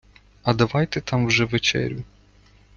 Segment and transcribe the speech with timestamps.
[0.43, 2.03] -А давайте там вже вечерю...